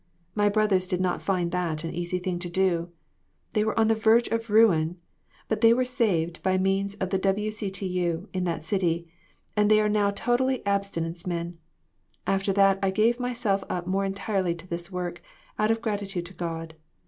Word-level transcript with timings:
My 0.33 0.49
brothers 0.49 0.87
did 0.87 0.99
not 0.99 1.21
find 1.21 1.51
that 1.51 1.83
an 1.83 1.93
easy 1.93 2.17
thing 2.17 2.39
to 2.39 2.49
do. 2.49 2.89
They 3.53 3.63
were 3.63 3.79
on 3.79 3.87
the 3.87 3.93
verge 3.93 4.27
of 4.29 4.49
ruin, 4.49 4.97
but 5.47 5.61
they 5.61 5.73
were 5.75 5.85
saved, 5.85 6.41
by 6.41 6.57
means 6.57 6.95
of 6.95 7.11
the 7.11 7.19
W. 7.19 7.51
C. 7.51 7.69
T. 7.69 7.85
U. 7.85 8.27
in 8.33 8.43
that 8.45 8.63
city, 8.63 9.07
and 9.55 9.69
they 9.69 9.79
are 9.79 9.87
now 9.87 10.09
total 10.09 10.57
abstinence 10.65 11.27
men. 11.27 11.59
After 12.25 12.51
that 12.51 12.79
I 12.81 12.89
gave 12.89 13.19
myself 13.19 13.63
up 13.69 13.85
more 13.85 14.03
entirely 14.03 14.55
to 14.55 14.67
this 14.67 14.91
work, 14.91 15.21
out 15.59 15.69
of 15.69 15.83
gratitude 15.83 16.25
to 16.25 16.33
God. 16.33 16.73